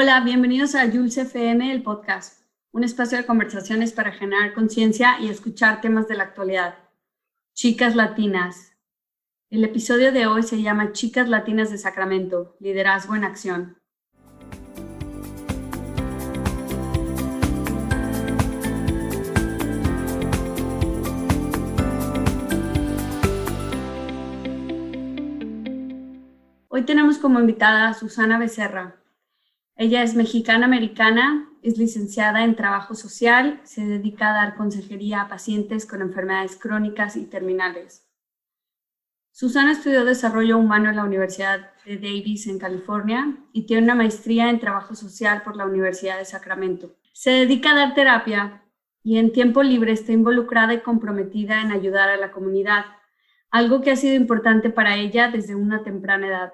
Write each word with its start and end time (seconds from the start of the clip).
Hola, 0.00 0.20
bienvenidos 0.20 0.76
a 0.76 0.88
Jules 0.88 1.18
FM, 1.18 1.72
el 1.72 1.82
podcast, 1.82 2.44
un 2.70 2.84
espacio 2.84 3.18
de 3.18 3.26
conversaciones 3.26 3.92
para 3.92 4.12
generar 4.12 4.54
conciencia 4.54 5.18
y 5.20 5.28
escuchar 5.28 5.80
temas 5.80 6.06
de 6.06 6.14
la 6.14 6.22
actualidad. 6.22 6.76
Chicas 7.52 7.96
Latinas. 7.96 8.76
El 9.50 9.64
episodio 9.64 10.12
de 10.12 10.28
hoy 10.28 10.44
se 10.44 10.62
llama 10.62 10.92
Chicas 10.92 11.28
Latinas 11.28 11.72
de 11.72 11.78
Sacramento, 11.78 12.56
Liderazgo 12.60 13.16
en 13.16 13.24
Acción. 13.24 13.78
Hoy 26.68 26.84
tenemos 26.84 27.18
como 27.18 27.40
invitada 27.40 27.88
a 27.88 27.94
Susana 27.94 28.38
Becerra, 28.38 28.97
ella 29.78 30.02
es 30.02 30.16
mexicana-americana, 30.16 31.48
es 31.62 31.78
licenciada 31.78 32.42
en 32.42 32.56
trabajo 32.56 32.96
social, 32.96 33.60
se 33.62 33.86
dedica 33.86 34.30
a 34.30 34.34
dar 34.34 34.56
consejería 34.56 35.20
a 35.20 35.28
pacientes 35.28 35.86
con 35.86 36.02
enfermedades 36.02 36.56
crónicas 36.56 37.16
y 37.16 37.26
terminales. 37.26 38.04
Susana 39.30 39.70
estudió 39.70 40.04
desarrollo 40.04 40.58
humano 40.58 40.90
en 40.90 40.96
la 40.96 41.04
Universidad 41.04 41.70
de 41.86 41.96
Davis 41.96 42.48
en 42.48 42.58
California 42.58 43.36
y 43.52 43.66
tiene 43.66 43.84
una 43.84 43.94
maestría 43.94 44.50
en 44.50 44.58
trabajo 44.58 44.96
social 44.96 45.42
por 45.42 45.54
la 45.54 45.66
Universidad 45.66 46.18
de 46.18 46.24
Sacramento. 46.24 46.96
Se 47.12 47.30
dedica 47.30 47.70
a 47.70 47.76
dar 47.76 47.94
terapia 47.94 48.64
y 49.04 49.18
en 49.18 49.32
tiempo 49.32 49.62
libre 49.62 49.92
está 49.92 50.10
involucrada 50.10 50.74
y 50.74 50.80
comprometida 50.80 51.60
en 51.60 51.70
ayudar 51.70 52.08
a 52.08 52.16
la 52.16 52.32
comunidad, 52.32 52.84
algo 53.52 53.80
que 53.80 53.92
ha 53.92 53.96
sido 53.96 54.16
importante 54.16 54.70
para 54.70 54.96
ella 54.96 55.28
desde 55.28 55.54
una 55.54 55.84
temprana 55.84 56.26
edad. 56.26 56.52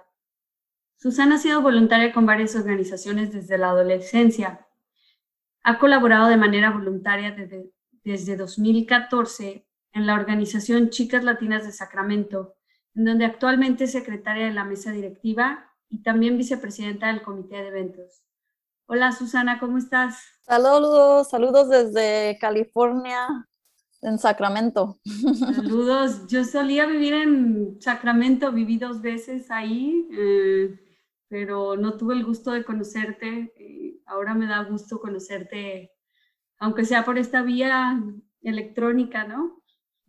Susana 0.96 1.36
ha 1.36 1.38
sido 1.38 1.60
voluntaria 1.60 2.12
con 2.12 2.26
varias 2.26 2.54
organizaciones 2.56 3.32
desde 3.32 3.58
la 3.58 3.70
adolescencia. 3.70 4.66
Ha 5.62 5.78
colaborado 5.78 6.28
de 6.28 6.36
manera 6.36 6.70
voluntaria 6.70 7.32
desde, 7.32 7.70
desde 8.04 8.36
2014 8.36 9.66
en 9.92 10.06
la 10.06 10.14
organización 10.14 10.90
Chicas 10.90 11.24
Latinas 11.24 11.64
de 11.64 11.72
Sacramento, 11.72 12.56
en 12.94 13.04
donde 13.04 13.24
actualmente 13.24 13.84
es 13.84 13.92
secretaria 13.92 14.46
de 14.46 14.52
la 14.52 14.64
mesa 14.64 14.92
directiva 14.92 15.70
y 15.88 16.02
también 16.02 16.36
vicepresidenta 16.36 17.08
del 17.08 17.22
comité 17.22 17.56
de 17.56 17.68
eventos. 17.68 18.22
Hola 18.86 19.12
Susana, 19.12 19.58
¿cómo 19.58 19.78
estás? 19.78 20.22
Saludos, 20.42 21.30
saludos 21.30 21.70
desde 21.70 22.38
California, 22.38 23.46
en 24.04 24.18
Sacramento. 24.18 25.00
Saludos, 25.54 26.26
yo 26.28 26.44
solía 26.44 26.86
vivir 26.86 27.14
en 27.14 27.80
Sacramento, 27.80 28.52
viví 28.52 28.76
dos 28.76 29.00
veces 29.00 29.50
ahí. 29.50 30.06
Eh, 30.12 30.78
pero 31.34 31.76
no 31.76 31.96
tuve 31.96 32.14
el 32.14 32.24
gusto 32.24 32.52
de 32.52 32.64
conocerte. 32.64 33.52
Y 33.58 34.00
ahora 34.06 34.34
me 34.34 34.46
da 34.46 34.62
gusto 34.62 35.00
conocerte, 35.00 35.90
aunque 36.60 36.84
sea 36.84 37.04
por 37.04 37.18
esta 37.18 37.42
vía 37.42 38.00
electrónica, 38.40 39.24
¿no? 39.24 39.60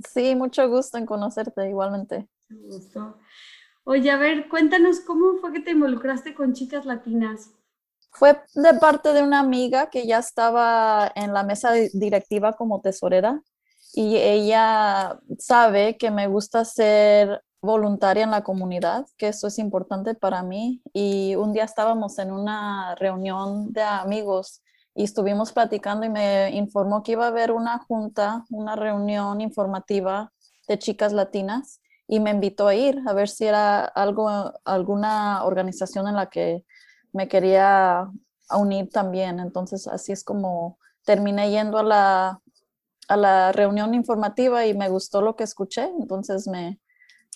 Sí, 0.08 0.36
mucho 0.36 0.70
gusto 0.70 1.00
en 1.00 1.08
conocerte 1.08 1.68
igualmente. 1.68 2.30
Mucho 2.48 2.78
gusto. 2.78 3.20
Oye, 3.86 4.12
a 4.12 4.18
ver, 4.18 4.50
cuéntanos 4.50 5.00
cómo 5.00 5.38
fue 5.42 5.52
que 5.52 5.62
te 5.62 5.72
involucraste 5.72 6.36
con 6.36 6.54
chicas 6.54 6.86
latinas. 6.86 7.50
Fue 8.12 8.40
de 8.54 8.76
parte 8.76 9.12
de 9.12 9.24
una 9.24 9.40
amiga 9.40 9.90
que 9.90 10.06
ya 10.06 10.20
estaba 10.20 11.12
en 11.16 11.34
la 11.34 11.44
mesa 11.44 11.72
directiva 11.72 12.54
como 12.54 12.82
tesorera 12.82 13.42
y 13.96 14.18
ella 14.18 15.20
sabe 15.40 15.98
que 15.98 16.12
me 16.12 16.28
gusta 16.28 16.66
ser 16.66 17.42
voluntaria 17.66 18.24
en 18.24 18.32
la 18.32 18.44
comunidad, 18.44 19.06
que 19.18 19.28
eso 19.30 19.48
es 19.48 19.60
importante 19.60 20.16
para 20.16 20.44
mí. 20.44 20.82
Y 20.94 21.36
un 21.36 21.54
día 21.54 21.66
estábamos 21.66 22.18
en 22.20 22.32
una 22.32 22.96
reunión 22.96 23.74
de 23.74 23.82
amigos 23.82 24.62
y 24.94 25.04
estuvimos 25.04 25.52
platicando 25.52 26.06
y 26.06 26.10
me 26.10 26.52
informó 26.52 27.04
que 27.04 27.14
iba 27.14 27.26
a 27.26 27.30
haber 27.30 27.52
una 27.52 27.80
junta, 27.80 28.46
una 28.50 28.76
reunión 28.76 29.42
informativa 29.42 30.32
de 30.68 30.80
chicas 30.80 31.12
latinas 31.12 31.82
y 32.08 32.20
me 32.20 32.32
invitó 32.32 32.68
a 32.68 32.76
ir 32.76 33.00
a 33.08 33.14
ver 33.14 33.28
si 33.28 33.46
era 33.46 33.84
algo, 33.84 34.54
alguna 34.64 35.44
organización 35.44 36.08
en 36.08 36.16
la 36.16 36.30
que 36.30 36.64
me 37.12 37.28
quería 37.28 38.08
unir 38.50 38.90
también. 38.90 39.40
Entonces 39.40 39.88
así 39.88 40.12
es 40.12 40.24
como 40.24 40.78
terminé 41.04 41.50
yendo 41.50 41.78
a 41.78 41.84
la, 41.84 42.42
a 43.08 43.18
la 43.18 43.52
reunión 43.52 43.94
informativa 43.94 44.66
y 44.66 44.74
me 44.74 44.90
gustó 44.90 45.22
lo 45.22 45.36
que 45.36 45.44
escuché. 45.44 45.92
Entonces 46.00 46.48
me, 46.48 46.80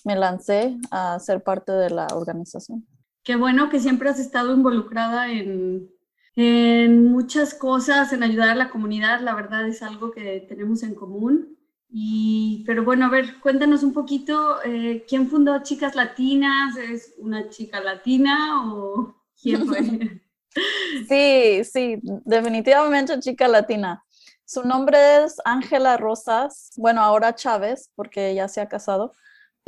me 0.06 0.16
lancé 0.16 0.78
a 0.92 1.20
ser 1.20 1.44
parte 1.44 1.72
de 1.72 1.90
la 1.90 2.08
organización. 2.14 2.86
Qué 3.24 3.36
bueno 3.36 3.70
que 3.70 3.80
siempre 3.80 4.10
has 4.10 4.20
estado 4.20 4.54
involucrada 4.54 5.32
en, 5.32 5.90
en 6.36 7.06
muchas 7.12 7.54
cosas, 7.54 8.14
en 8.14 8.24
ayudar 8.24 8.50
a 8.50 8.56
la 8.56 8.70
comunidad, 8.70 9.22
la 9.22 9.36
verdad 9.36 9.68
es 9.68 9.84
algo 9.84 10.12
que 10.12 10.46
tenemos 10.48 10.84
en 10.84 10.96
común. 10.96 11.58
Y, 11.92 12.64
pero 12.68 12.84
bueno, 12.84 13.06
a 13.08 13.10
ver, 13.10 13.40
cuéntanos 13.40 13.84
un 13.84 13.94
poquito, 13.94 14.64
eh, 14.64 15.06
¿quién 15.08 15.28
fundó 15.28 15.62
Chicas 15.64 15.96
Latinas? 15.96 16.78
¿Es 16.78 17.16
una 17.18 17.50
chica 17.50 17.82
latina 17.82 18.72
o 18.72 19.16
quién 19.42 19.66
fue? 19.66 19.80
sí, 21.10 21.64
sí, 21.64 22.00
definitivamente 22.26 23.20
chica 23.20 23.48
latina. 23.48 24.04
Su 24.46 24.64
nombre 24.64 25.24
es 25.24 25.38
Ángela 25.46 25.98
Rosas, 25.98 26.72
bueno, 26.78 27.02
ahora 27.02 27.36
Chávez, 27.36 27.92
porque 27.96 28.34
ya 28.34 28.48
se 28.48 28.62
ha 28.62 28.70
casado. 28.70 29.14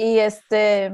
Y 0.01 0.17
este, 0.17 0.91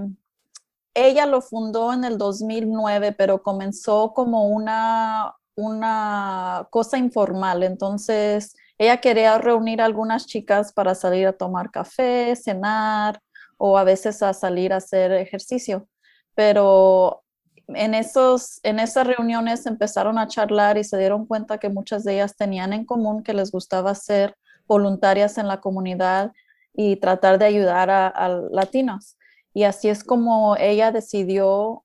ella 0.93 1.25
lo 1.27 1.41
fundó 1.41 1.93
en 1.93 2.03
el 2.03 2.17
2009, 2.17 3.13
pero 3.13 3.41
comenzó 3.41 4.11
como 4.13 4.49
una, 4.49 5.33
una 5.55 6.67
cosa 6.71 6.97
informal. 6.97 7.63
Entonces, 7.63 8.53
ella 8.77 8.97
quería 8.97 9.37
reunir 9.37 9.81
a 9.81 9.85
algunas 9.85 10.27
chicas 10.27 10.73
para 10.73 10.93
salir 10.93 11.25
a 11.25 11.31
tomar 11.31 11.71
café, 11.71 12.35
cenar 12.35 13.21
o 13.55 13.77
a 13.77 13.85
veces 13.85 14.21
a 14.21 14.33
salir 14.33 14.73
a 14.73 14.77
hacer 14.77 15.13
ejercicio. 15.13 15.87
Pero 16.35 17.23
en, 17.69 17.93
esos, 17.93 18.59
en 18.63 18.77
esas 18.77 19.07
reuniones 19.07 19.65
empezaron 19.67 20.19
a 20.19 20.27
charlar 20.27 20.77
y 20.77 20.83
se 20.83 20.97
dieron 20.97 21.25
cuenta 21.25 21.59
que 21.59 21.69
muchas 21.69 22.03
de 22.03 22.15
ellas 22.15 22.35
tenían 22.35 22.73
en 22.73 22.83
común 22.83 23.23
que 23.23 23.33
les 23.33 23.51
gustaba 23.51 23.95
ser 23.95 24.35
voluntarias 24.67 25.37
en 25.37 25.47
la 25.47 25.61
comunidad 25.61 26.33
y 26.77 26.95
tratar 26.97 27.39
de 27.39 27.45
ayudar 27.45 27.89
a, 27.89 28.29
latinos. 28.51 29.17
Y 29.51 29.63
así 29.63 29.89
es 29.89 30.03
como 30.03 30.55
ella 30.57 30.91
decidió 30.91 31.83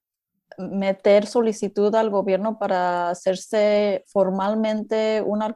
meter 0.58 1.26
solicitud 1.26 1.94
al 1.94 2.10
gobierno 2.10 2.58
para 2.58 3.08
hacerse 3.08 4.04
formalmente 4.06 5.22
una 5.22 5.52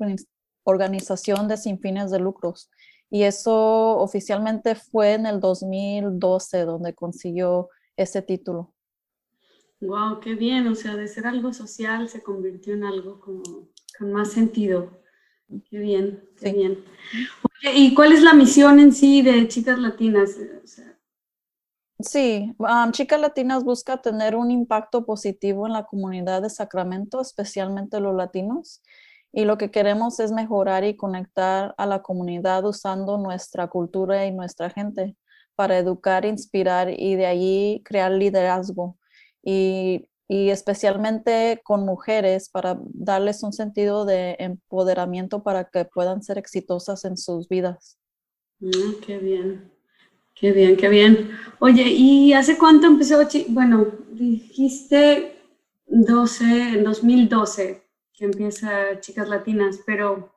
organización 0.64 1.48
de 1.48 1.58
sin 1.58 1.78
fines 1.78 2.10
de 2.10 2.18
lucros. 2.18 2.70
Y 3.10 3.24
eso 3.24 3.98
oficialmente 3.98 4.74
fue 4.74 5.12
en 5.12 5.26
el 5.26 5.38
2012 5.38 6.64
donde 6.64 6.94
consiguió 6.94 7.68
ese 7.94 8.22
título. 8.22 8.72
Wow, 9.82 10.20
qué 10.20 10.34
bien. 10.34 10.66
O 10.68 10.74
sea, 10.74 10.96
de 10.96 11.08
ser 11.08 11.26
algo 11.26 11.52
social 11.52 12.08
se 12.08 12.22
convirtió 12.22 12.72
en 12.72 12.84
algo 12.84 13.20
con 13.20 14.10
más 14.10 14.32
sentido. 14.32 14.98
Qué 15.48 15.78
bien, 15.78 16.28
qué 16.40 16.52
bien. 16.52 16.84
¿Y 17.74 17.94
cuál 17.94 18.12
es 18.12 18.22
la 18.22 18.34
misión 18.34 18.80
en 18.80 18.92
sí 18.92 19.22
de 19.22 19.46
Chicas 19.48 19.78
Latinas? 19.78 20.36
Sí, 21.98 22.54
um, 22.58 22.92
Chicas 22.92 23.20
Latinas 23.20 23.64
busca 23.64 24.02
tener 24.02 24.36
un 24.36 24.50
impacto 24.50 25.06
positivo 25.06 25.66
en 25.66 25.72
la 25.72 25.84
comunidad 25.84 26.42
de 26.42 26.50
Sacramento, 26.50 27.20
especialmente 27.20 28.00
los 28.00 28.14
latinos. 28.14 28.82
Y 29.32 29.44
lo 29.44 29.56
que 29.56 29.70
queremos 29.70 30.20
es 30.20 30.32
mejorar 30.32 30.84
y 30.84 30.96
conectar 30.96 31.74
a 31.78 31.86
la 31.86 32.02
comunidad 32.02 32.64
usando 32.64 33.18
nuestra 33.18 33.68
cultura 33.68 34.26
y 34.26 34.32
nuestra 34.32 34.70
gente 34.70 35.16
para 35.54 35.78
educar, 35.78 36.24
inspirar 36.24 36.90
y 36.90 37.16
de 37.16 37.26
allí 37.26 37.82
crear 37.84 38.12
liderazgo. 38.12 38.98
Y 39.42 40.08
y 40.28 40.50
especialmente 40.50 41.60
con 41.62 41.84
mujeres 41.84 42.48
para 42.48 42.78
darles 42.82 43.42
un 43.42 43.52
sentido 43.52 44.04
de 44.04 44.36
empoderamiento 44.38 45.42
para 45.42 45.70
que 45.70 45.84
puedan 45.84 46.22
ser 46.22 46.38
exitosas 46.38 47.04
en 47.04 47.16
sus 47.16 47.48
vidas. 47.48 47.98
Mm, 48.58 49.00
qué 49.04 49.18
bien, 49.18 49.70
qué 50.34 50.52
bien, 50.52 50.76
qué 50.76 50.88
bien. 50.88 51.30
Oye, 51.60 51.84
¿y 51.84 52.32
hace 52.32 52.58
cuánto 52.58 52.86
empezó? 52.86 53.20
Bueno, 53.48 53.86
dijiste 54.10 55.36
12, 55.86 56.44
en 56.44 56.84
2012 56.84 57.86
que 58.12 58.24
empieza 58.24 58.98
Chicas 59.00 59.28
Latinas, 59.28 59.80
pero 59.84 60.34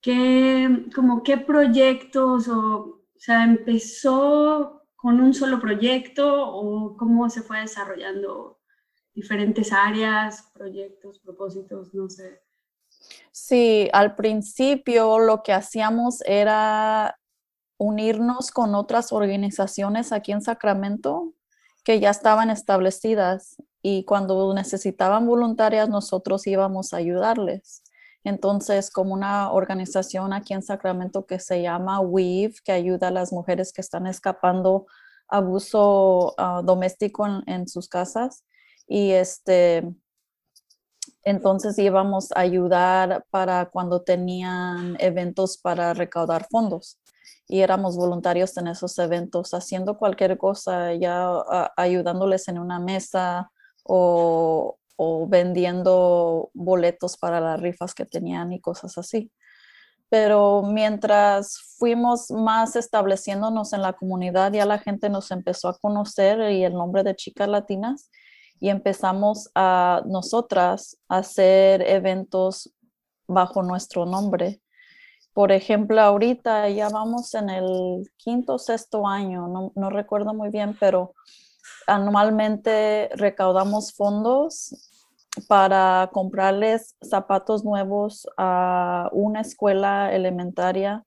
¿qué, 0.00 0.86
como 0.94 1.22
qué 1.22 1.38
proyectos 1.38 2.48
o, 2.48 3.04
o 3.14 3.18
sea, 3.18 3.44
empezó 3.44 4.82
con 4.96 5.20
un 5.20 5.32
solo 5.32 5.60
proyecto 5.60 6.48
o 6.50 6.96
cómo 6.96 7.30
se 7.30 7.42
fue 7.42 7.60
desarrollando 7.60 8.58
diferentes 9.14 9.72
áreas, 9.72 10.50
proyectos, 10.52 11.18
propósitos, 11.20 11.94
no 11.94 12.08
sé. 12.08 12.42
Sí, 13.32 13.88
al 13.92 14.14
principio 14.14 15.18
lo 15.18 15.42
que 15.42 15.52
hacíamos 15.52 16.22
era 16.22 17.18
unirnos 17.76 18.50
con 18.50 18.74
otras 18.74 19.12
organizaciones 19.12 20.12
aquí 20.12 20.32
en 20.32 20.42
Sacramento 20.42 21.34
que 21.84 22.00
ya 22.00 22.10
estaban 22.10 22.50
establecidas 22.50 23.56
y 23.82 24.04
cuando 24.04 24.52
necesitaban 24.54 25.26
voluntarias 25.26 25.88
nosotros 25.88 26.46
íbamos 26.46 26.94
a 26.94 26.96
ayudarles. 26.96 27.82
Entonces, 28.24 28.90
como 28.90 29.12
una 29.12 29.52
organización 29.52 30.32
aquí 30.32 30.54
en 30.54 30.62
Sacramento 30.62 31.26
que 31.26 31.38
se 31.38 31.60
llama 31.60 32.00
WEAVE, 32.00 32.54
que 32.64 32.72
ayuda 32.72 33.08
a 33.08 33.10
las 33.10 33.32
mujeres 33.32 33.70
que 33.70 33.82
están 33.82 34.06
escapando 34.06 34.86
abuso 35.28 36.34
ah, 36.38 36.62
doméstico 36.64 37.26
en, 37.46 37.68
sus 37.68 37.88
casas. 37.88 38.44
Y 38.86 39.12
este, 39.12 39.82
entonces 41.22 41.78
íbamos 41.78 42.32
a 42.32 42.40
ayudar 42.40 43.24
para 43.30 43.66
cuando 43.70 44.02
tenían 44.02 44.96
eventos 45.00 45.56
para 45.58 45.94
recaudar 45.94 46.46
fondos. 46.50 47.00
Y 47.48 47.60
éramos 47.60 47.96
voluntarios 47.96 48.56
en 48.56 48.68
esos 48.68 48.98
eventos, 48.98 49.52
haciendo 49.54 49.98
cualquier 49.98 50.38
cosa, 50.38 50.94
ya 50.94 51.30
ayudándoles 51.76 52.48
en 52.48 52.58
una 52.58 52.78
mesa 52.78 53.50
o, 53.82 54.78
o 54.96 55.26
vendiendo 55.28 56.50
boletos 56.54 57.16
para 57.16 57.40
las 57.40 57.60
rifas 57.60 57.94
que 57.94 58.06
tenían 58.06 58.52
y 58.52 58.60
cosas 58.60 58.96
así. 58.98 59.30
Pero 60.08 60.62
mientras 60.62 61.58
fuimos 61.78 62.30
más 62.30 62.76
estableciéndonos 62.76 63.72
en 63.72 63.82
la 63.82 63.94
comunidad, 63.94 64.52
ya 64.52 64.64
la 64.64 64.78
gente 64.78 65.08
nos 65.08 65.30
empezó 65.30 65.68
a 65.68 65.78
conocer 65.78 66.52
y 66.52 66.64
el 66.64 66.74
nombre 66.74 67.02
de 67.02 67.16
Chicas 67.16 67.48
Latinas 67.48 68.10
y 68.60 68.68
empezamos 68.68 69.50
a 69.54 70.02
nosotras 70.06 70.96
a 71.08 71.18
hacer 71.18 71.82
eventos 71.82 72.72
bajo 73.26 73.62
nuestro 73.62 74.06
nombre. 74.06 74.60
Por 75.32 75.50
ejemplo, 75.50 76.00
ahorita 76.00 76.68
ya 76.70 76.88
vamos 76.88 77.34
en 77.34 77.50
el 77.50 78.10
quinto 78.16 78.54
o 78.54 78.58
sexto 78.58 79.06
año, 79.06 79.48
no, 79.48 79.72
no 79.74 79.90
recuerdo 79.90 80.32
muy 80.32 80.50
bien, 80.50 80.76
pero 80.78 81.14
anualmente 81.86 83.10
recaudamos 83.14 83.92
fondos 83.92 84.74
para 85.48 86.08
comprarles 86.12 86.96
zapatos 87.02 87.64
nuevos 87.64 88.28
a 88.36 89.08
una 89.12 89.40
escuela 89.40 90.14
elementaria 90.14 91.04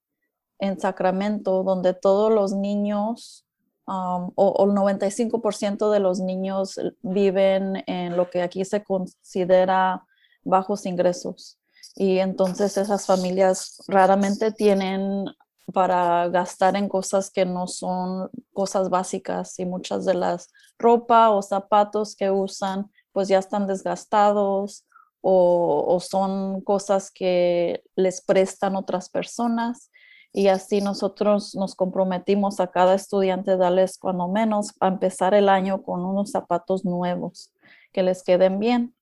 en 0.60 0.80
Sacramento, 0.80 1.64
donde 1.64 1.94
todos 1.94 2.32
los 2.32 2.54
niños 2.54 3.47
um, 3.88 4.32
o, 4.36 4.66
el 4.66 4.76
95% 4.76 5.92
de 5.92 6.00
los 6.00 6.20
niños 6.20 6.80
viven 7.02 7.84
en 7.88 8.16
lo 8.16 8.30
que 8.30 8.42
aquí 8.42 8.64
se 8.66 8.84
considera 8.84 10.06
bajos 10.44 10.86
ingresos. 10.86 11.60
Y 11.96 12.20
entonces 12.20 12.78
esas 12.78 13.06
familias 13.06 13.82
raramente 13.88 14.52
tienen 14.52 15.26
para 15.74 16.30
gastar 16.30 16.76
en 16.76 16.88
cosas 16.88 17.30
que 17.30 17.46
no 17.46 17.68
son 17.68 18.30
cosas 18.54 18.90
básicas 18.90 19.60
y 19.60 19.66
muchas 19.66 20.06
de 20.06 20.14
las 20.14 20.50
ropa 20.78 21.32
o 21.32 21.42
zapatos 21.42 22.16
que 22.16 22.32
usan 22.32 22.90
pues 23.12 23.28
ya 23.28 23.40
están 23.40 23.68
desgastados 23.68 24.86
o, 25.22 26.00
son 26.00 26.62
cosas 26.62 27.12
que 27.12 27.84
les 27.96 28.22
prestan 28.22 28.76
otras 28.76 29.10
personas 29.10 29.92
y 30.34 30.48
así 30.50 30.82
nosotros 30.82 31.56
nos 31.56 31.76
comprometimos 31.76 32.60
a 32.60 32.68
cada 32.68 32.94
estudiante 32.94 33.58
darles 33.58 33.98
cuando 33.98 34.28
menos 34.28 34.74
a 34.80 34.88
empezar 34.88 35.34
el 35.34 35.50
año 35.50 35.82
con 35.82 36.06
unos 36.06 36.32
zapatos 36.32 36.86
nuevos 36.86 37.52
que 37.92 38.04
les 38.04 38.24
queden 38.24 38.60
bien. 38.60 38.94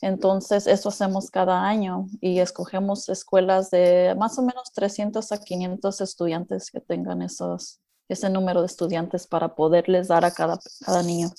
Entonces, 0.00 0.66
eso 0.66 0.88
hacemos 0.88 1.30
cada 1.30 1.64
año 1.64 2.06
y 2.20 2.38
escogemos 2.38 3.08
escuelas 3.08 3.70
de 3.70 4.14
más 4.18 4.38
o 4.38 4.42
menos 4.42 4.72
300 4.72 5.32
a 5.32 5.38
500 5.38 6.00
estudiantes 6.00 6.70
que 6.70 6.80
tengan 6.80 7.22
esos, 7.22 7.80
ese 8.08 8.30
número 8.30 8.60
de 8.60 8.66
estudiantes 8.66 9.26
para 9.26 9.54
poderles 9.54 10.08
dar 10.08 10.24
a 10.24 10.30
cada, 10.30 10.58
cada 10.84 11.02
niño. 11.02 11.30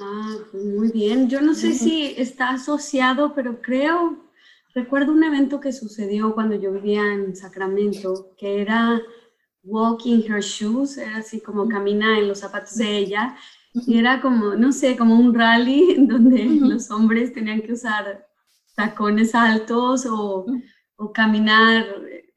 Ah, 0.00 0.36
muy 0.52 0.92
bien. 0.92 1.28
Yo 1.28 1.40
no 1.40 1.54
sé 1.54 1.74
si 1.74 2.14
está 2.16 2.50
asociado, 2.50 3.34
pero 3.34 3.60
creo, 3.60 4.27
recuerdo 4.78 5.12
un 5.12 5.24
evento 5.24 5.60
que 5.60 5.72
sucedió 5.72 6.34
cuando 6.34 6.54
yo 6.54 6.72
vivía 6.72 7.12
en 7.12 7.34
Sacramento, 7.34 8.34
que 8.36 8.60
era 8.60 9.02
Walking 9.64 10.22
Her 10.28 10.40
Shoes, 10.40 10.98
era 10.98 11.18
así 11.18 11.40
como 11.40 11.68
camina 11.68 12.18
en 12.18 12.28
los 12.28 12.40
zapatos 12.40 12.76
de 12.76 12.96
ella, 12.96 13.36
y 13.74 13.98
era 13.98 14.20
como, 14.20 14.54
no 14.54 14.72
sé, 14.72 14.96
como 14.96 15.16
un 15.16 15.34
rally 15.34 15.90
en 15.96 16.08
donde 16.08 16.44
los 16.44 16.90
hombres 16.90 17.32
tenían 17.32 17.62
que 17.62 17.72
usar 17.72 18.26
tacones 18.74 19.34
altos 19.34 20.06
o, 20.06 20.46
o 20.96 21.12
caminar 21.12 21.84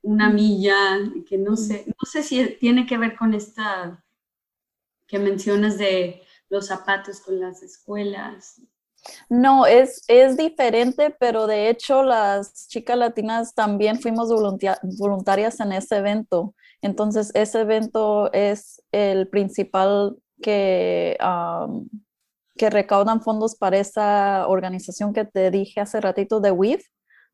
una 0.01 0.29
milla, 0.29 0.99
que 1.27 1.37
no 1.37 1.55
sé, 1.55 1.85
no 1.87 2.09
sé 2.09 2.23
si 2.23 2.57
tiene 2.59 2.85
que 2.85 2.97
ver 2.97 3.15
con 3.15 3.33
esta 3.33 4.03
que 5.07 5.19
mencionas 5.19 5.77
de 5.77 6.21
los 6.49 6.67
zapatos 6.67 7.19
con 7.19 7.39
las 7.39 7.61
escuelas. 7.63 8.61
No, 9.29 9.65
es, 9.65 10.03
es 10.07 10.37
diferente, 10.37 11.15
pero 11.19 11.47
de 11.47 11.69
hecho 11.69 12.03
las 12.03 12.67
chicas 12.67 12.97
latinas 12.97 13.55
también 13.55 13.99
fuimos 13.99 14.29
voluntarias 14.29 15.59
en 15.59 15.71
ese 15.71 15.97
evento. 15.97 16.53
Entonces, 16.81 17.31
ese 17.33 17.61
evento 17.61 18.31
es 18.33 18.81
el 18.91 19.27
principal 19.27 20.17
que, 20.41 21.17
que 22.55 22.69
recaudan 22.69 23.21
fondos 23.21 23.55
para 23.55 23.77
esa 23.77 24.47
organización 24.47 25.13
que 25.13 25.25
te 25.25 25.51
dije 25.51 25.79
hace 25.79 26.01
ratito 26.01 26.39
de 26.39 26.51
WIF, 26.51 26.83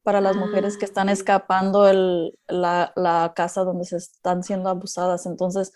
para 0.03 0.21
las 0.21 0.37
mujeres 0.37 0.77
que 0.77 0.85
están 0.85 1.09
ah, 1.09 1.11
escapando 1.11 1.87
el, 1.87 2.37
la, 2.47 2.93
la, 2.95 3.33
casa 3.35 3.63
donde 3.65 3.83
se 3.83 3.97
están 3.97 4.43
siendo 4.43 4.69
abusadas. 4.69 5.25
Entonces, 5.25 5.73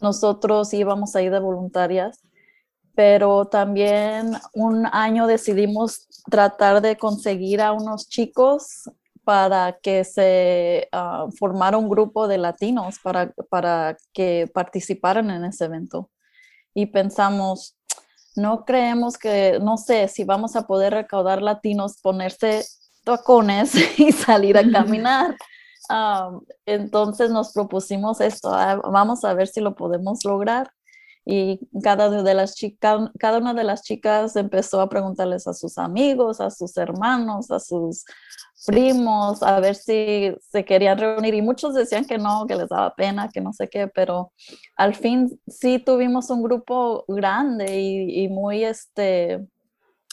nosotros 0.00 0.72
íbamos 0.74 1.14
ahí 1.14 1.28
de 1.28 1.38
voluntarias 1.38 2.20
pero 2.98 3.44
también 3.44 4.32
un 4.54 4.84
año 4.90 5.28
decidimos 5.28 6.08
tratar 6.28 6.82
de 6.82 6.96
conseguir 6.96 7.60
a 7.60 7.70
unos 7.70 8.08
chicos 8.08 8.90
para 9.22 9.78
que 9.80 10.02
se 10.02 10.88
uh, 10.92 11.30
formara 11.30 11.78
un 11.78 11.88
grupo 11.88 12.26
de 12.26 12.38
latinos 12.38 12.98
para, 13.00 13.32
para 13.50 13.96
que 14.12 14.50
participaran 14.52 15.30
en 15.30 15.44
ese 15.44 15.66
evento. 15.66 16.10
Y 16.74 16.86
pensamos, 16.86 17.76
no 18.34 18.64
creemos 18.64 19.16
que, 19.16 19.60
no 19.62 19.76
sé, 19.76 20.08
si 20.08 20.24
vamos 20.24 20.56
a 20.56 20.66
poder 20.66 20.92
recaudar 20.92 21.40
latinos, 21.40 22.00
ponerse 22.02 22.64
tacones 23.04 23.74
y 24.00 24.10
salir 24.10 24.58
a 24.58 24.68
caminar. 24.68 25.36
Um, 25.88 26.40
entonces 26.66 27.30
nos 27.30 27.52
propusimos 27.52 28.20
esto, 28.20 28.52
ah, 28.52 28.74
vamos 28.90 29.24
a 29.24 29.34
ver 29.34 29.46
si 29.46 29.60
lo 29.60 29.76
podemos 29.76 30.24
lograr 30.24 30.72
y 31.30 31.60
cada, 31.82 32.08
de 32.22 32.32
las 32.32 32.56
cada 33.18 33.38
una 33.38 33.52
de 33.52 33.62
las 33.62 33.82
chicas 33.82 34.34
empezó 34.34 34.80
a 34.80 34.88
preguntarles 34.88 35.46
a 35.46 35.52
sus 35.52 35.76
amigos, 35.76 36.40
a 36.40 36.48
sus 36.48 36.74
hermanos, 36.78 37.50
a 37.50 37.60
sus 37.60 38.06
primos, 38.64 39.42
a 39.42 39.60
ver 39.60 39.74
si 39.74 40.34
se 40.40 40.64
querían 40.64 40.96
reunir 40.96 41.34
y 41.34 41.42
muchos 41.42 41.74
decían 41.74 42.06
que 42.06 42.16
no, 42.16 42.46
que 42.46 42.56
les 42.56 42.70
daba 42.70 42.94
pena, 42.94 43.28
que 43.28 43.42
no 43.42 43.52
sé 43.52 43.68
qué, 43.68 43.88
pero 43.88 44.32
al 44.74 44.94
fin 44.94 45.38
sí 45.46 45.78
tuvimos 45.78 46.30
un 46.30 46.42
grupo 46.42 47.04
grande 47.06 47.78
y, 47.78 48.26
muy, 48.28 48.64
este, 48.64 49.46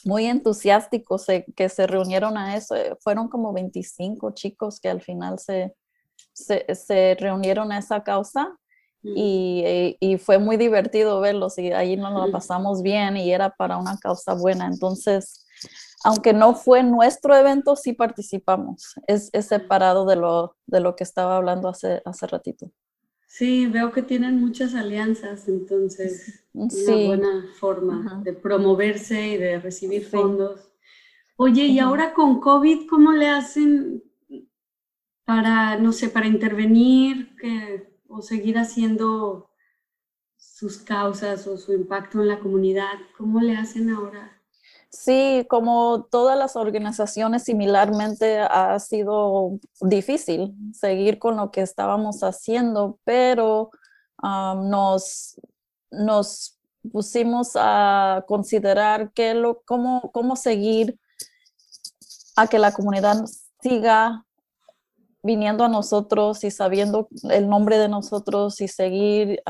muy 0.03 0.25
entusiásticos 0.25 1.27
que 1.55 1.69
se 1.69 1.87
reunieron 1.87 2.37
a 2.37 2.57
eso. 2.57 2.75
Fueron 2.99 3.29
como 3.29 3.53
25 3.53 4.31
chicos 4.33 4.81
que 4.81 4.89
al 4.89 5.01
final 5.01 5.39
se, 5.39 5.73
se 6.33 7.15
reunieron 7.17 7.71
a 7.71 7.77
esa 7.79 8.03
causa 8.03 8.59
eh, 9.07 9.97
y, 9.99 10.17
fue 10.17 10.39
muy 10.39 10.57
divertido 10.57 11.19
verlos 11.19 11.57
y 11.57 11.71
ahí 11.71 11.95
nos 11.95 12.13
lo 12.13 12.31
pasamos 12.31 12.81
bien 12.81 13.17
y 13.17 13.31
era 13.31 13.51
para 13.51 13.77
una 13.77 13.97
causa 13.97 14.33
buena. 14.33 14.65
Entonces, 14.65 15.45
aunque 16.03 16.33
no 16.33 16.55
fue 16.55 16.83
nuestro 16.83 17.35
evento, 17.35 17.75
sí 17.75 17.93
participamos. 17.93 18.95
Es, 19.07 19.29
separado 19.45 20.05
de 20.05 20.15
lo, 20.15 20.55
de 20.65 20.79
lo 20.79 20.95
que 20.95 21.03
estaba 21.03 21.37
hablando 21.37 21.69
hace, 21.69 22.01
hace 22.05 22.27
ratito. 22.27 22.71
Sí, 23.27 23.67
veo 23.67 23.91
que 23.91 24.01
tienen 24.01 24.39
muchas 24.39 24.75
alianzas, 24.75 25.47
entonces, 25.49 26.45
una 26.53 27.07
buena 27.07 27.45
forma 27.59 28.21
de 28.23 28.33
promoverse 28.33 29.27
y 29.27 29.37
de 29.37 29.59
recibir 29.59 30.05
fondos. 30.05 30.71
Oye, 31.37 31.65
y 31.65 31.79
ahora 31.79 32.13
con 32.13 32.39
COVID, 32.39 32.87
¿cómo 32.87 33.11
le 33.11 33.27
hacen 33.27 34.03
para, 35.25 35.77
no 35.77 35.91
sé, 35.91 36.07
para 36.07 36.27
intervenir? 36.27 37.35
Que 37.35 37.94
o 38.07 38.21
seguir 38.21 38.57
haciendo 38.57 39.49
sus 40.37 40.77
causas 40.77 41.47
o 41.47 41.57
su 41.57 41.73
impacto 41.73 42.21
en 42.21 42.29
la 42.29 42.39
comunidad? 42.39 42.93
¿Cómo 43.17 43.41
le 43.41 43.57
hacen 43.57 43.89
ahora? 43.89 44.31
Sí, 44.89 45.45
como 45.49 46.07
todas 46.09 46.37
las 46.37 46.55
organizaciones 46.55 47.43
similarmente 47.43 48.39
ha 48.39 48.79
sido 48.79 49.59
difícil 49.81 50.55
seguir 50.73 51.19
con 51.19 51.35
lo 51.35 51.51
que 51.51 51.61
estábamos 51.61 52.23
haciendo, 52.23 52.97
pero 53.03 53.71
um, 54.23 54.69
nos, 54.69 55.39
nos 55.91 56.57
pusimos 56.91 57.51
a 57.55 58.23
considerar 58.27 59.11
que 59.11 59.33
lo, 59.33 59.61
cómo, 59.65 60.11
cómo 60.13 60.35
seguir 60.35 60.97
a 62.37 62.47
que 62.47 62.59
la 62.59 62.71
comunidad 62.71 63.25
siga 63.61 64.24
viniendo 65.25 65.63
a 65.63 65.69
nosotros 65.69 66.43
y 66.43 66.51
sabiendo 66.51 67.07
el 67.29 67.49
nombre 67.49 67.77
de 67.77 67.89
nosotros 67.89 68.61
y 68.61 68.67
seguir 68.67 69.41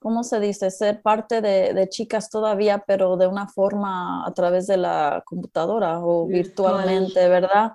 ¿cómo 0.00 0.24
se 0.24 0.40
dice? 0.40 0.70
Ser 0.70 1.02
parte 1.02 1.40
de, 1.40 1.88
chicas 1.88 2.30
todavía, 2.30 2.82
pero 2.86 3.16
de 3.16 3.28
una 3.28 3.46
forma 3.46 4.26
a 4.26 4.32
través 4.32 4.66
de 4.66 4.78
la 4.78 5.22
computadora 5.24 6.00
o 6.00 6.26
virtualmente, 6.26 7.28
¿verdad? 7.28 7.72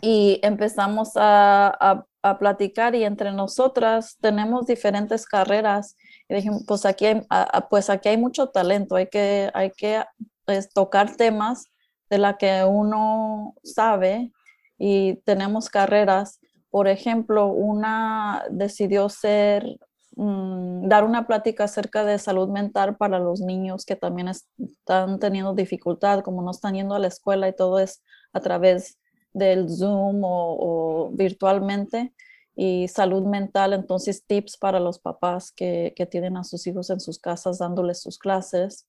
Y 0.00 0.40
empezamos 0.42 1.12
a, 1.14 2.04
platicar 2.38 2.94
y 2.94 3.04
entre 3.04 3.32
nosotras 3.32 4.18
tenemos 4.20 4.66
diferentes 4.66 5.24
carreras. 5.24 5.96
Y 6.28 6.34
dijimos, 6.34 6.62
pues 6.66 6.84
aquí 6.84 7.06
hay, 7.06 7.22
pues 7.70 7.88
aquí 7.88 8.10
hay 8.10 8.18
mucho 8.18 8.48
talento, 8.48 8.96
hay 8.96 9.06
que, 9.06 9.50
hay 9.54 9.70
que 9.70 10.04
pues, 10.44 10.68
tocar 10.68 11.16
temas 11.16 11.64
de 12.10 12.18
la 12.18 12.36
que 12.36 12.64
uno 12.64 13.54
sabe 13.64 14.30
y 14.78 15.16
tenemos 15.24 15.68
carreras. 15.68 16.40
Por 16.70 16.88
ejemplo, 16.88 17.46
una 17.48 18.44
decidió 18.50 19.08
ser 19.08 19.78
Mm, 20.20 20.88
dar 20.88 21.04
una 21.04 21.28
plática 21.28 21.62
acerca 21.64 22.04
de 22.04 22.18
salud 22.18 22.48
mental 22.48 22.96
para 22.96 23.20
los 23.20 23.40
niños 23.40 23.84
que 23.84 23.94
también 23.94 24.26
están 24.26 25.20
teniendo 25.20 25.54
dificultad, 25.54 26.22
como 26.24 26.42
no 26.42 26.50
están 26.50 26.74
yendo 26.74 26.96
a 26.96 26.98
la 26.98 27.06
escuela 27.06 27.48
y 27.48 27.54
todo 27.54 27.78
es 27.78 28.02
a 28.32 28.40
través 28.40 28.98
del 29.32 29.70
Zoom 29.70 30.22
o, 30.24 31.10
virtualmente. 31.12 32.12
Y 32.56 32.88
salud 32.88 33.26
mental, 33.26 33.72
entonces 33.72 34.24
tips 34.26 34.56
para 34.56 34.80
los 34.80 34.98
papás 34.98 35.52
que, 35.52 35.92
que 35.94 36.06
tienen 36.06 36.36
a 36.36 36.42
sus 36.42 36.66
hijos 36.66 36.90
en 36.90 36.98
sus 36.98 37.20
casas 37.20 37.58
dándoles 37.58 38.02
sus 38.02 38.18
clases. 38.18 38.88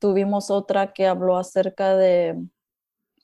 tuvimos 0.00 0.50
otra 0.50 0.92
que 0.92 1.06
habló 1.06 1.36
acerca 1.36 1.96
de 1.96 2.36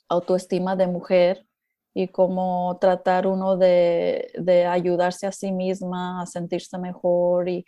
autoestima 0.09 0.77
de 0.77 0.87
mujer, 0.87 1.47
y 1.95 2.09
cómo 2.09 2.79
tratar 2.81 3.27
uno 3.27 3.57
de, 3.57 4.67
ayudarse 4.69 5.27
a 5.27 5.33
sí 5.33 5.53
misma, 5.53 6.23
a 6.23 6.27
sentirse 6.27 6.79
mejor 6.79 7.49
y, 7.49 7.65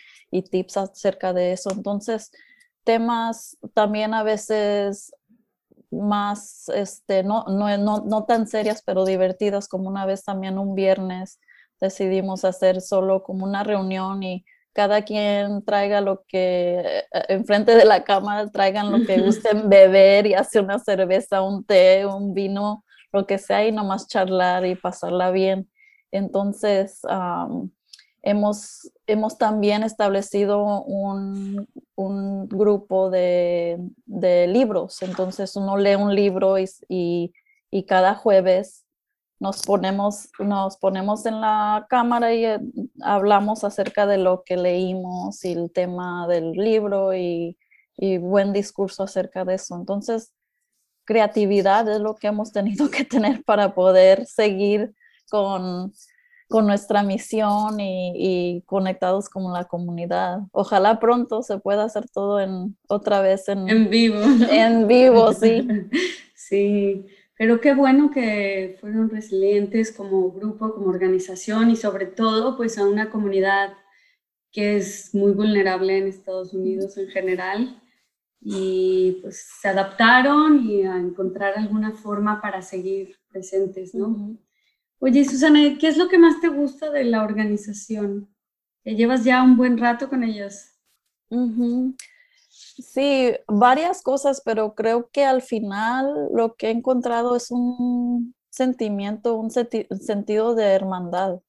tips 0.51 0.77
acerca 0.77 1.33
de 1.33 1.53
eso. 1.53 1.71
Entonces, 1.73 2.31
temas 2.85 3.57
también 3.75 4.15
a 4.15 4.23
veces 4.23 5.13
más, 5.91 6.69
este, 6.75 7.23
no, 7.23 7.45
no, 7.49 7.77
no, 7.79 8.25
tan 8.25 8.47
serias, 8.47 8.83
pero 8.85 9.05
divertidas, 9.05 9.69
como 9.69 9.89
una 9.89 10.07
vez 10.07 10.25
también 10.25 10.59
un 10.59 10.75
viernes 10.75 11.39
decidimos 11.81 12.45
hacer 12.45 12.81
solo 12.81 13.23
como 13.23 13.45
una 13.45 13.63
reunión 13.63 14.23
y 14.23 14.45
cada 14.73 15.03
quien 15.03 15.65
traiga 15.65 16.01
lo 16.01 16.25
que, 16.27 16.81
eh, 16.81 17.05
enfrente 17.29 17.75
de 17.77 17.85
la 17.85 18.05
cámara, 18.05 18.51
traigan 18.51 18.91
lo 18.91 19.07
que 19.07 19.19
gusten 19.23 19.69
beber 19.69 20.27
y 20.27 20.35
hace 20.35 20.61
una 20.61 20.79
cerveza, 20.79 21.43
un 21.43 21.65
té, 21.65 22.07
un 22.07 22.35
vino 22.35 22.85
lo 23.15 23.27
que 23.27 23.39
sea 23.39 23.67
y 23.67 23.73
nomás 23.73 24.09
charlar 24.09 24.67
y 24.67 24.75
pasarla 24.75 25.31
bien. 25.31 25.71
Entonces, 26.11 27.01
hemos, 28.23 28.91
hemos 29.07 29.39
también 29.39 29.85
establecido 29.85 30.83
un, 30.83 31.69
un 31.95 32.49
grupo 32.49 33.11
de, 33.11 33.79
de, 34.07 34.49
libros. 34.49 35.01
Entonces, 35.03 35.55
uno 35.55 35.77
lee 35.77 35.95
un 35.95 36.15
libro 36.15 36.59
y, 36.59 36.69
y, 36.89 37.33
y, 37.71 37.85
cada 37.85 38.17
jueves 38.17 38.85
nos 39.39 39.63
ponemos, 39.63 40.29
nos 40.41 40.77
ponemos 40.77 41.25
en 41.27 41.41
la 41.41 41.87
cámara 41.89 42.35
y 42.35 42.45
eh, 42.47 42.59
hablamos 43.03 43.63
acerca 43.63 44.07
de 44.07 44.19
lo 44.19 44.43
que 44.45 44.57
leímos 44.57 45.45
y 45.45 45.53
el 45.53 45.71
tema 45.73 46.27
del 46.27 46.53
libro 46.53 47.15
y, 47.15 47.57
y 47.97 48.19
buen 48.19 48.53
discurso 48.53 49.05
acerca 49.05 49.45
de 49.45 49.55
eso. 49.55 49.77
Entonces, 49.77 50.34
creatividad 51.05 51.89
es 51.89 52.01
lo 52.01 52.17
que 52.17 52.29
hemos 52.29 52.53
tenido 52.53 52.91
que 52.91 53.05
tener 53.05 53.43
para 53.45 53.75
poder 53.75 54.27
seguir 54.27 54.95
con, 55.31 55.93
nuestra 56.51 57.03
misión 57.03 57.81
y, 57.81 58.63
conectados 58.67 59.29
con 59.29 59.53
la 59.53 59.65
comunidad. 59.65 60.39
Ojalá 60.53 61.01
pronto 61.01 61.43
se 61.43 61.59
pueda 61.59 61.83
hacer 61.83 62.09
todo 62.09 62.41
en 62.41 62.77
otra 62.87 63.21
vez 63.21 63.49
en, 63.49 63.69
en 63.69 63.91
vivo. 63.91 64.21
En 64.51 64.87
vivo, 64.87 65.33
sí. 65.33 65.67
sí, 66.37 67.07
pero 67.37 67.61
qué 67.61 67.75
bueno 67.75 68.13
que 68.13 68.77
fueron 68.81 69.11
resilientes 69.11 69.91
como 69.91 70.31
grupo, 70.31 70.75
como 70.75 70.91
organización 70.91 71.71
y 71.71 71.77
sobre 71.77 72.07
todo 72.07 72.57
pues 72.57 72.79
a 72.79 72.87
una 72.87 73.11
comunidad 73.11 73.73
que 74.53 74.77
es 74.77 75.13
muy 75.13 75.33
vulnerable 75.33 75.99
en 75.99 76.07
Estados 76.07 76.55
Unidos 76.55 76.97
en 76.97 77.09
general 77.09 77.83
y 78.45 79.21
pues 79.23 79.49
se 79.61 79.69
adaptaron 79.69 80.69
y 80.69 80.83
a 80.83 80.97
encontrar 80.97 81.55
alguna 81.57 81.93
forma 81.93 82.43
para 82.43 82.61
seguir 82.61 83.17
presentes, 83.31 83.95
¿no? 83.95 84.37
Oye, 84.99 85.25
Susana, 85.25 85.79
¿qué 85.81 85.89
es 85.89 85.97
lo 85.97 86.09
que 86.09 86.19
más 86.19 86.41
te 86.41 86.49
gusta 86.49 86.91
de 86.91 87.05
la 87.05 87.25
organización? 87.25 88.29
Que 88.83 88.95
llevas 88.95 89.25
ya 89.25 89.43
un 89.43 89.57
buen 89.57 89.79
rato 89.79 90.11
con 90.11 90.23
ellos. 90.23 90.73
Sí, 92.51 93.33
varias 93.49 94.03
cosas, 94.03 94.43
pero 94.45 94.75
creo 94.75 95.09
que 95.11 95.25
al 95.25 95.41
final 95.41 96.29
lo 96.33 96.55
que 96.55 96.69
he 96.69 96.71
encontrado 96.71 97.35
es 97.37 97.51
un 97.51 98.35
sentimiento, 98.51 99.37
un 99.37 99.51
sentido 99.51 100.55
de 100.55 100.65
hermandad 100.65 101.41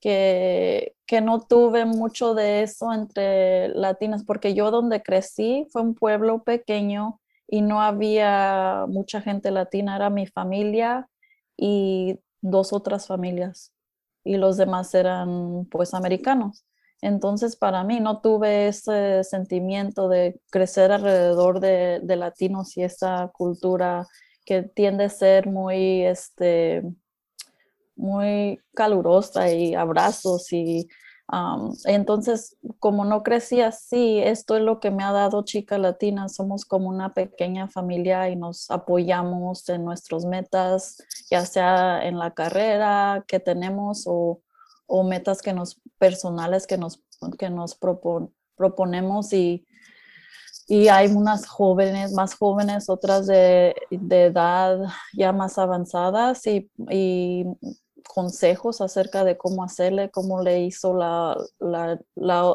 que, 0.00 0.94
que 1.06 1.20
no 1.20 1.40
tuve 1.40 1.84
mucho 1.84 2.34
de 2.34 2.62
eso 2.62 2.92
entre 2.92 3.68
latinas, 3.68 4.24
porque 4.24 4.54
yo 4.54 4.70
donde 4.70 5.02
crecí 5.02 5.66
fue 5.72 5.82
un 5.82 5.94
pueblo 5.94 6.42
pequeño 6.44 7.20
y 7.46 7.62
no 7.62 7.80
había 7.82 8.84
mucha 8.88 9.20
gente 9.20 9.50
latina, 9.50 9.96
era 9.96 10.10
mi 10.10 10.26
familia 10.26 11.08
y 11.56 12.20
dos 12.40 12.72
otras 12.72 13.06
familias 13.06 13.72
y 14.24 14.36
los 14.36 14.56
demás 14.56 14.94
eran 14.94 15.66
pues 15.70 15.94
americanos. 15.94 16.64
Entonces 17.00 17.56
para 17.56 17.84
mí 17.84 18.00
no 18.00 18.20
tuve 18.20 18.68
ese 18.68 19.24
sentimiento 19.24 20.08
de 20.08 20.40
crecer 20.50 20.92
alrededor 20.92 21.60
de, 21.60 22.00
de 22.02 22.16
latinos 22.16 22.76
y 22.76 22.82
esa 22.82 23.30
cultura 23.32 24.06
que 24.44 24.62
tiende 24.62 25.04
a 25.04 25.08
ser 25.08 25.46
muy, 25.46 26.04
este, 26.04 26.82
muy 27.98 28.60
calurosa 28.74 29.52
y 29.52 29.74
abrazos 29.74 30.52
y 30.52 30.88
entonces 31.84 32.56
como 32.78 33.04
no 33.04 33.22
crecí 33.22 33.60
así, 33.60 34.18
esto 34.18 34.56
es 34.56 34.62
lo 34.62 34.80
que 34.80 34.90
me 34.90 35.04
ha 35.04 35.12
dado 35.12 35.44
Chica 35.44 35.76
Latina, 35.76 36.28
somos 36.30 36.64
como 36.64 36.88
una 36.88 37.12
pequeña 37.12 37.68
familia 37.68 38.30
y 38.30 38.36
nos 38.36 38.70
apoyamos 38.70 39.68
en 39.68 39.84
nuestras 39.84 40.24
metas, 40.24 41.02
ya 41.30 41.44
sea 41.44 42.06
en 42.06 42.18
la 42.18 42.32
carrera 42.32 43.24
que 43.26 43.40
tenemos 43.40 44.04
o, 44.06 44.40
metas 45.04 45.42
que 45.42 45.52
nos 45.52 45.78
personales 45.98 46.66
que 46.66 46.78
nos, 46.78 47.02
que 47.38 47.50
nos 47.50 47.78
proponemos 48.56 49.34
y, 49.34 49.66
y 50.66 50.88
hay 50.88 51.08
unas 51.08 51.46
jóvenes, 51.46 52.12
más 52.14 52.34
jóvenes, 52.36 52.88
otras 52.88 53.26
de, 53.26 53.74
edad 53.90 54.78
ya 55.12 55.32
más 55.32 55.58
avanzadas 55.58 56.46
y 56.46 57.44
consejos 58.08 58.80
acerca 58.80 59.22
de 59.22 59.36
cómo 59.36 59.62
hacerle, 59.62 60.10
cómo 60.10 60.42
le 60.42 60.62
hizo 60.62 60.94
la, 60.96 61.36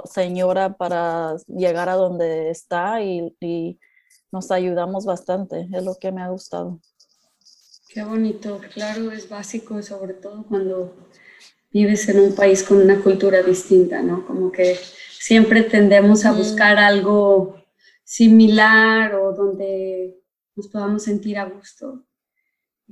señora 0.05 0.75
para 0.75 1.37
llegar 1.47 1.89
a 1.89 1.95
donde 1.95 2.49
está 2.49 3.01
y, 3.01 3.79
nos 4.31 4.49
ayudamos 4.49 5.05
bastante, 5.05 5.69
es 5.71 5.83
lo 5.83 5.95
que 5.95 6.11
me 6.11 6.23
ha 6.23 6.29
gustado. 6.29 6.79
Qué 7.87 8.03
bonito, 8.03 8.59
claro, 8.73 9.11
es 9.11 9.29
básico, 9.29 9.79
sobre 9.83 10.15
todo 10.15 10.43
cuando 10.43 10.91
vives 11.71 12.09
en 12.09 12.19
un 12.19 12.33
país 12.33 12.63
con 12.63 12.77
una 12.77 12.99
cultura 12.99 13.43
distinta, 13.43 14.01
¿no? 14.01 14.25
Como 14.25 14.51
que 14.51 14.75
siempre 15.19 15.61
tendemos 15.61 16.25
a 16.25 16.31
buscar 16.31 16.79
algo 16.79 17.63
similar 18.03 19.13
o 19.13 19.33
donde 19.33 20.19
nos 20.55 20.67
podamos 20.67 21.03
sentir 21.03 21.37
a 21.37 21.45
gusto. 21.45 22.03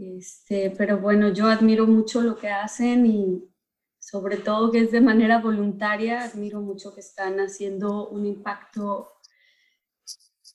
Este, 0.01 0.72
pero 0.72 0.98
bueno, 0.98 1.31
yo 1.31 1.46
admiro 1.46 1.86
mucho 1.86 2.22
lo 2.22 2.36
que 2.36 2.50
hacen 2.50 3.05
y 3.05 3.48
sobre 4.00 4.38
todo 4.38 4.72
que 4.72 4.79
es 4.79 4.91
de 4.91 5.00
manera 5.00 5.39
voluntaria, 5.39 6.24
admiro 6.24 6.60
mucho 6.60 6.96
que 6.96 7.01
están 7.01 7.39
haciendo 7.39 8.10
un 8.10 8.25
impacto 8.25 9.12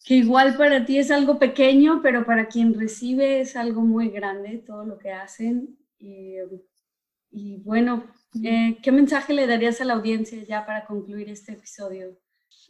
que 0.05 0.15
igual 0.15 0.57
para 0.57 0.85
ti 0.85 0.99
es 0.99 1.13
algo 1.13 1.39
pequeño, 1.39 2.01
pero 2.03 2.27
para 2.27 2.47
quien 2.47 2.75
recibe 2.75 3.41
es 3.41 3.55
algo 3.55 3.83
muy 3.83 4.09
grande 4.09 4.59
todo 4.67 4.85
lo 4.85 4.99
que 4.99 5.13
hacen. 5.13 5.79
Y, 5.99 7.57
bueno, 7.59 8.05
eh, 8.43 8.79
¿qué 8.83 8.93
mensaje 8.93 9.33
le 9.33 9.47
darías 9.47 9.81
a 9.81 9.85
la 9.85 9.95
audiencia 9.95 10.43
ya 10.43 10.67
para 10.67 10.87
concluir 10.87 11.29
este 11.29 11.53
episodio? 11.53 12.19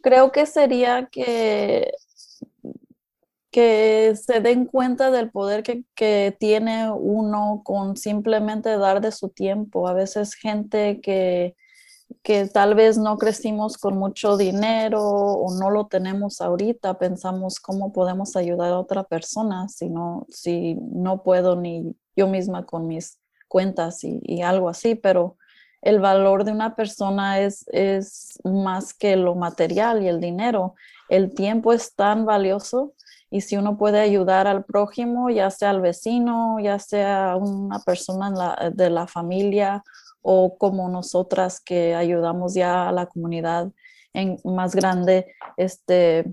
Creo 0.01 0.31
que 0.31 0.45
sería 0.45 1.07
que 1.11 1.91
que 3.51 4.13
se 4.15 4.39
den 4.41 4.65
cuenta 4.65 5.11
del 5.11 5.31
poder 5.31 5.63
que, 5.63 6.35
tiene 6.39 6.91
uno 6.91 7.61
con 7.63 7.97
simplemente 7.97 8.77
dar 8.77 9.01
de 9.01 9.11
su 9.11 9.29
tiempo. 9.29 9.87
A 9.87 9.93
veces 9.93 10.33
gente 10.35 10.99
que, 11.01 11.55
que 12.23 12.47
tal 12.47 12.75
vez 12.75 12.97
no 12.97 13.17
crecimos 13.17 13.77
con 13.77 13.97
mucho 13.97 14.37
dinero 14.37 15.01
o 15.01 15.53
no 15.57 15.69
lo 15.69 15.87
tenemos 15.87 16.41
ahorita, 16.41 16.97
pensamos 16.97 17.59
cómo 17.59 17.93
podemos 17.93 18.35
ayudar 18.35 18.73
a 18.73 18.79
otra 18.79 19.03
persona 19.03 19.67
si 19.69 19.89
no, 19.89 20.25
si 20.29 20.75
no 20.91 21.23
puedo 21.23 21.55
ni 21.55 21.95
yo 22.15 22.27
misma 22.27 22.65
con 22.65 22.87
mis 22.87 23.19
cuentas 23.47 24.03
y, 24.03 24.41
algo 24.41 24.69
así, 24.69 24.95
pero 24.95 25.37
el 25.81 25.99
valor 25.99 26.43
de 26.43 26.51
una 26.51 26.75
persona 26.75 27.39
es, 27.39 27.65
es 27.71 28.39
más 28.43 28.93
que 28.93 29.15
lo 29.15 29.35
material 29.35 30.03
y 30.03 30.07
el 30.07 30.19
dinero. 30.19 30.75
El 31.07 31.33
tiempo 31.33 31.71
es 31.71 31.95
tan 31.95 32.25
valioso 32.25 32.93
y 33.29 33.41
si 33.41 33.57
uno 33.57 33.77
puede 33.77 33.99
ayudar 33.99 34.47
al 34.47 34.63
prójimo, 34.63 35.29
ya 35.29 35.49
sea 35.49 35.71
al 35.71 35.81
vecino, 35.81 36.59
ya 36.59 36.79
sea 36.79 37.35
una 37.35 37.79
persona 37.79 38.71
de 38.73 38.89
la 38.89 39.07
familia 39.07 39.83
o 40.21 40.57
como 40.57 40.89
nosotras 40.89 41.59
que 41.59 41.95
ayudamos 41.95 42.53
ya 42.53 42.87
a 42.87 42.91
la 42.91 43.05
comunidad 43.05 43.71
en, 44.13 44.39
más 44.43 44.75
grande, 44.75 45.27
este, 45.57 46.25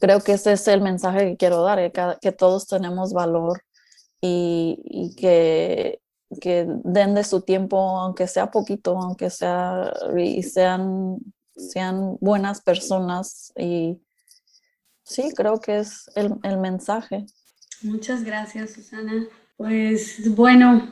creo 0.00 0.20
que 0.20 0.32
ese 0.32 0.52
es 0.52 0.66
el 0.68 0.80
mensaje 0.80 1.30
que 1.30 1.36
quiero 1.36 1.62
dar, 1.62 1.92
que, 2.20 2.32
todos 2.32 2.66
tenemos 2.66 3.12
valor 3.12 3.62
y, 4.20 5.14
que, 5.16 6.00
que, 6.40 6.66
den 6.84 7.14
de 7.14 7.24
su 7.24 7.42
tiempo, 7.42 7.78
aunque 7.78 8.26
sea 8.26 8.50
poquito, 8.50 8.98
aunque 8.98 9.30
sea, 9.30 9.92
y 10.16 10.42
sean, 10.42 11.18
sean 11.56 12.16
buenas 12.20 12.60
personas 12.60 13.52
y 13.56 14.00
sí, 15.06 15.30
creo 15.34 15.60
que 15.60 15.78
es 15.78 16.10
el, 16.16 16.34
el 16.42 16.58
mensaje. 16.58 17.24
Muchas 17.82 18.24
gracias, 18.24 18.72
Susana. 18.72 19.26
Pues 19.56 20.34
bueno, 20.34 20.86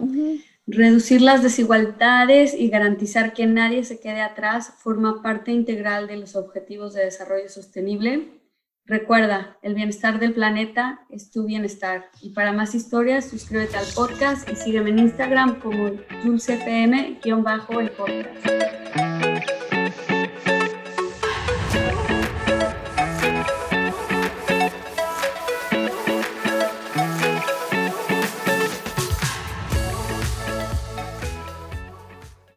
reducir 0.66 1.20
las 1.20 1.42
desigualdades 1.42 2.54
y 2.54 2.68
garantizar 2.68 3.34
que 3.34 3.46
nadie 3.46 3.84
se 3.84 4.00
quede 4.00 4.22
atrás 4.22 4.72
forma 4.78 5.22
parte 5.22 5.52
integral 5.52 6.06
de 6.06 6.16
los 6.16 6.36
Objetivos 6.36 6.94
de 6.94 7.04
Desarrollo 7.04 7.48
Sostenible. 7.48 8.40
Recuerda, 8.86 9.56
el 9.62 9.74
bienestar 9.74 10.18
del 10.18 10.34
planeta 10.34 11.06
es 11.08 11.30
tu 11.30 11.46
bienestar. 11.46 12.10
Y 12.20 12.30
para 12.30 12.52
más 12.52 12.74
historias, 12.74 13.24
suscríbete 13.24 13.76
al 13.76 13.86
podcast 13.94 14.48
y 14.50 14.56
sígueme 14.56 14.90
en 14.90 14.98
Instagram 15.00 15.58
como 15.60 15.90
dulcefm-el 16.22 17.18
podcast. 17.96 19.13